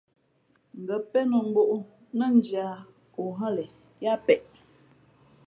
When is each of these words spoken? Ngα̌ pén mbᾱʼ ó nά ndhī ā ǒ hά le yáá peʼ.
Ngα̌ 0.81 0.99
pén 1.11 1.29
mbᾱʼ 1.49 1.67
ó 1.75 1.77
nά 2.17 2.25
ndhī 2.35 2.57
ā 2.69 2.71
ǒ 3.21 3.23
hά 3.37 3.47
le 3.55 3.63
yáá 4.03 4.17
peʼ. 4.25 4.41